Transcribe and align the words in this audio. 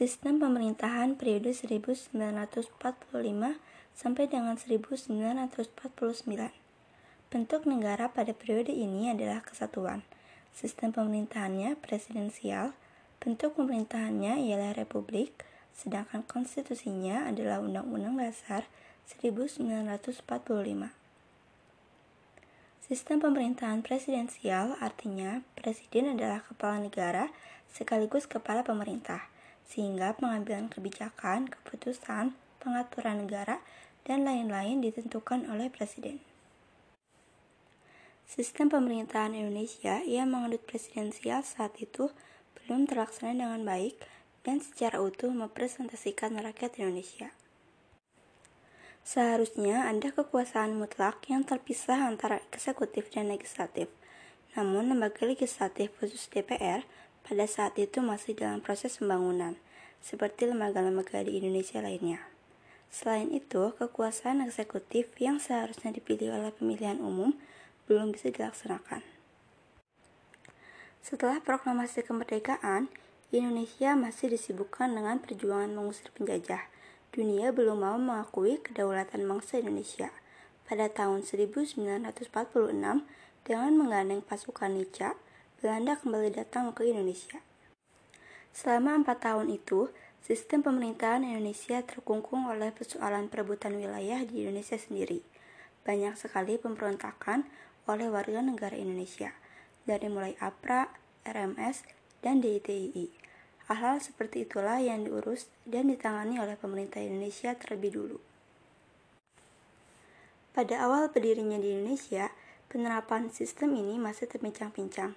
Sistem 0.00 0.40
pemerintahan 0.40 1.12
periode 1.12 1.52
1945 1.52 2.08
sampai 3.92 4.24
dengan 4.32 4.56
1949. 4.56 5.76
Bentuk 7.28 7.68
negara 7.68 8.08
pada 8.08 8.32
periode 8.32 8.72
ini 8.72 9.12
adalah 9.12 9.44
kesatuan. 9.44 10.00
Sistem 10.56 10.96
pemerintahannya 10.96 11.76
presidensial, 11.84 12.72
bentuk 13.20 13.60
pemerintahannya 13.60 14.40
ialah 14.40 14.72
republik, 14.72 15.44
sedangkan 15.76 16.24
konstitusinya 16.24 17.28
adalah 17.28 17.60
Undang-Undang 17.60 18.24
Dasar 18.24 18.72
1945. 19.04 20.24
Sistem 22.88 23.16
pemerintahan 23.20 23.84
presidensial 23.84 24.80
artinya 24.80 25.44
presiden 25.60 26.16
adalah 26.16 26.40
kepala 26.40 26.80
negara 26.88 27.28
sekaligus 27.68 28.24
kepala 28.24 28.64
pemerintah 28.64 29.28
sehingga 29.70 30.18
pengambilan 30.18 30.66
kebijakan, 30.66 31.46
keputusan, 31.46 32.34
pengaturan 32.58 33.22
negara, 33.22 33.62
dan 34.02 34.26
lain-lain 34.26 34.82
ditentukan 34.82 35.46
oleh 35.46 35.70
Presiden. 35.70 36.18
Sistem 38.26 38.66
pemerintahan 38.66 39.34
Indonesia 39.34 40.02
yang 40.02 40.34
menganut 40.34 40.66
presidensial 40.66 41.46
saat 41.46 41.78
itu 41.78 42.10
belum 42.58 42.90
terlaksana 42.90 43.34
dengan 43.38 43.62
baik 43.62 43.98
dan 44.42 44.58
secara 44.58 44.98
utuh 44.98 45.30
merepresentasikan 45.30 46.38
rakyat 46.38 46.78
Indonesia. 46.82 47.30
Seharusnya 49.02 49.90
ada 49.90 50.14
kekuasaan 50.14 50.78
mutlak 50.78 51.26
yang 51.26 51.42
terpisah 51.42 52.06
antara 52.06 52.38
eksekutif 52.54 53.10
dan 53.10 53.26
legislatif. 53.26 53.90
Namun, 54.54 54.94
lembaga 54.94 55.26
legislatif 55.26 55.90
khusus 55.98 56.30
DPR 56.30 56.86
pada 57.26 57.44
saat 57.44 57.76
itu 57.76 58.00
masih 58.04 58.36
dalam 58.36 58.60
proses 58.64 58.98
pembangunan, 59.00 59.56
seperti 60.00 60.48
lembaga-lembaga 60.48 61.24
di 61.24 61.40
Indonesia 61.40 61.78
lainnya. 61.84 62.24
Selain 62.90 63.30
itu, 63.30 63.70
kekuasaan 63.78 64.42
eksekutif 64.42 65.14
yang 65.22 65.38
seharusnya 65.38 65.94
dipilih 65.94 66.34
oleh 66.34 66.50
pemilihan 66.50 66.98
umum 66.98 67.38
belum 67.86 68.10
bisa 68.10 68.34
dilaksanakan. 68.34 69.06
Setelah 71.00 71.38
proklamasi 71.40 72.02
kemerdekaan, 72.02 72.90
Indonesia 73.30 73.94
masih 73.94 74.34
disibukkan 74.34 74.90
dengan 74.90 75.22
perjuangan 75.22 75.70
mengusir 75.70 76.10
penjajah. 76.18 76.66
Dunia 77.14 77.54
belum 77.54 77.78
mau 77.82 77.94
mengakui 77.94 78.58
kedaulatan 78.58 79.22
bangsa 79.22 79.62
Indonesia. 79.62 80.10
Pada 80.66 80.90
tahun 80.90 81.22
1946, 81.22 82.10
dengan 83.46 83.72
menggandeng 83.74 84.22
pasukan 84.22 84.70
Nica, 84.74 85.14
Belanda 85.60 85.92
kembali 85.92 86.32
datang 86.32 86.72
ke 86.72 86.88
Indonesia. 86.88 87.36
Selama 88.48 88.96
empat 88.96 89.28
tahun 89.28 89.52
itu, 89.52 89.92
sistem 90.24 90.64
pemerintahan 90.64 91.20
Indonesia 91.20 91.84
terkungkung 91.84 92.48
oleh 92.48 92.72
persoalan 92.72 93.28
perebutan 93.28 93.76
wilayah 93.76 94.24
di 94.24 94.40
Indonesia 94.40 94.80
sendiri. 94.80 95.20
Banyak 95.84 96.16
sekali 96.16 96.56
pemberontakan 96.56 97.44
oleh 97.92 98.08
warga 98.08 98.40
negara 98.40 98.72
Indonesia, 98.72 99.36
dari 99.84 100.08
mulai 100.08 100.32
APRA, 100.40 100.96
RMS, 101.28 101.84
dan 102.24 102.40
DITII. 102.40 103.12
Hal-hal 103.68 104.00
seperti 104.00 104.48
itulah 104.48 104.80
yang 104.80 105.04
diurus 105.04 105.52
dan 105.68 105.92
ditangani 105.92 106.40
oleh 106.40 106.56
pemerintah 106.56 107.04
Indonesia 107.04 107.52
terlebih 107.52 108.00
dulu. 108.00 108.18
Pada 110.56 110.88
awal 110.88 111.12
berdirinya 111.12 111.60
di 111.60 111.76
Indonesia, 111.76 112.32
penerapan 112.72 113.28
sistem 113.28 113.76
ini 113.76 114.00
masih 114.00 114.24
terbincang-bincang 114.24 115.12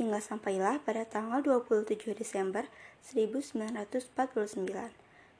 hingga 0.00 0.16
sampailah 0.16 0.80
pada 0.80 1.04
tanggal 1.04 1.44
27 1.44 2.16
Desember 2.16 2.64
1949. 3.04 4.16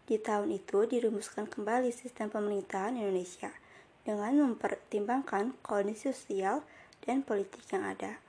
Di 0.05 0.21
tahun 0.21 0.53
itu 0.53 0.85
dirumuskan 0.85 1.49
kembali 1.49 1.89
sistem 1.89 2.29
pemerintahan 2.29 3.01
Indonesia 3.01 3.57
dengan 4.05 4.37
mempertimbangkan 4.53 5.57
kondisi 5.65 6.13
sosial 6.13 6.61
dan 7.09 7.25
politik 7.25 7.65
yang 7.73 7.89
ada. 7.89 8.21